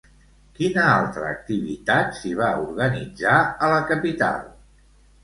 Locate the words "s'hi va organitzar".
2.21-3.37